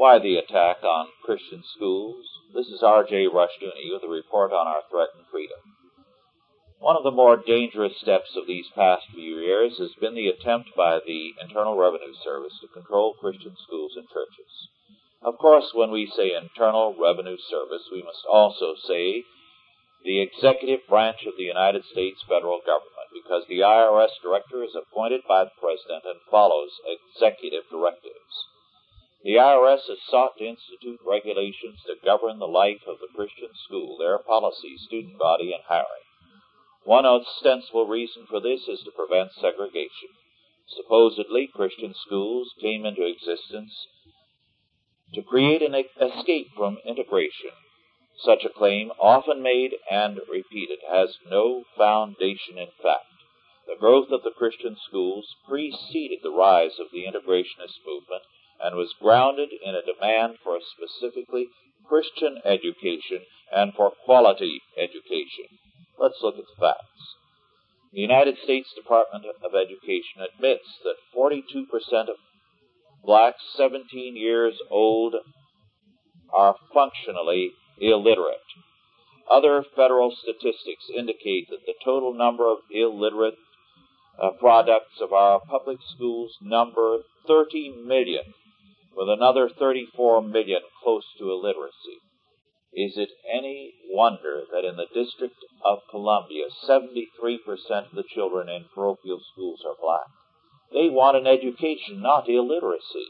[0.00, 2.24] Why the attack on Christian schools?
[2.54, 3.28] This is R.J.
[3.28, 5.60] Rushdoony with a report on our threatened freedom.
[6.78, 10.70] One of the more dangerous steps of these past few years has been the attempt
[10.74, 14.70] by the Internal Revenue Service to control Christian schools and churches.
[15.20, 19.24] Of course, when we say Internal Revenue Service, we must also say
[20.02, 25.20] the executive branch of the United States federal government, because the IRS director is appointed
[25.28, 28.48] by the president and follows executive directives.
[29.22, 33.98] The IRS has sought to institute regulations to govern the life of the Christian school,
[33.98, 36.08] their policy, student body, and hiring.
[36.84, 40.08] One ostensible reason for this is to prevent segregation.
[40.68, 43.86] Supposedly, Christian schools came into existence
[45.12, 47.52] to create an escape from integration.
[48.16, 53.04] Such a claim, often made and repeated, has no foundation in fact.
[53.66, 58.22] The growth of the Christian schools preceded the rise of the integrationist movement
[58.62, 61.48] and was grounded in a demand for a specifically
[61.86, 65.58] Christian education and for quality education.
[65.98, 67.16] Let's look at the facts.
[67.92, 72.16] The United States Department of Education admits that 42% of
[73.04, 75.16] blacks 17 years old
[76.32, 78.38] are functionally illiterate.
[79.30, 83.38] Other federal statistics indicate that the total number of illiterate
[84.20, 88.34] uh, products of our public schools number 30 million,
[88.96, 91.98] with another 34 million close to illiteracy.
[92.72, 96.86] Is it any wonder that in the District of Columbia, 73%
[97.86, 100.06] of the children in parochial schools are black?
[100.72, 103.08] They want an education, not illiteracy.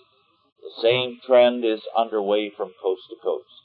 [0.62, 3.62] The same trend is underway from coast to coast.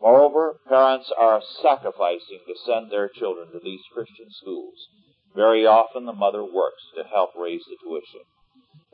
[0.00, 4.88] Moreover, parents are sacrificing to send their children to these Christian schools.
[5.34, 8.22] Very often the mother works to help raise the tuition.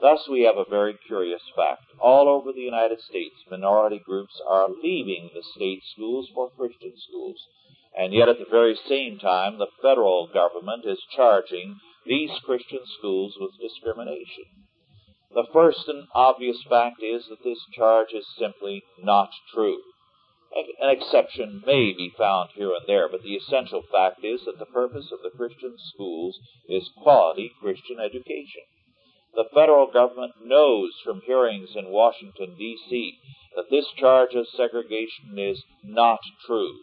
[0.02, 1.84] Thus, we have a very curious fact.
[2.00, 7.38] All over the United States, minority groups are leaving the state schools for Christian schools.
[7.96, 13.36] And yet, at the very same time, the federal government is charging these Christian schools
[13.38, 14.66] with discrimination.
[15.32, 19.78] The first and obvious fact is that this charge is simply not true.
[20.80, 24.66] An exception may be found here and there, but the essential fact is that the
[24.66, 28.64] purpose of the Christian schools is quality Christian education.
[29.34, 33.18] The federal government knows from hearings in Washington, D.C.,
[33.56, 36.80] that this charge of segregation is not true,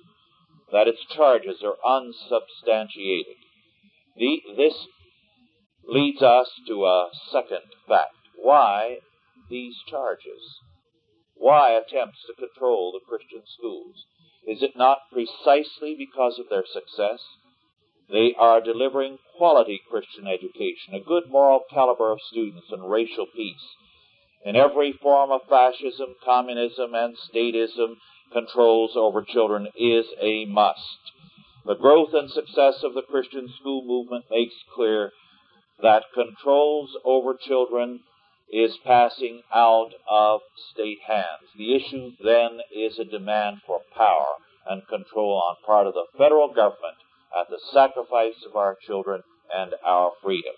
[0.71, 3.35] that its charges are unsubstantiated.
[4.15, 4.87] The, this
[5.83, 8.15] leads us to a second fact.
[8.35, 8.99] Why
[9.49, 10.59] these charges?
[11.35, 14.05] Why attempts to control the Christian schools?
[14.47, 17.21] Is it not precisely because of their success?
[18.11, 23.75] They are delivering quality Christian education, a good moral caliber of students, and racial peace.
[24.43, 27.97] In every form of fascism, communism, and statism,
[28.31, 31.11] controls over children is a must.
[31.65, 35.11] The growth and success of the Christian school movement makes clear
[35.81, 37.99] that controls over children
[38.51, 40.41] is passing out of
[40.73, 41.45] state hands.
[41.55, 46.47] The issue then is a demand for power and control on part of the federal
[46.47, 46.97] government
[47.37, 49.21] at the sacrifice of our children
[49.53, 50.53] and our freedom.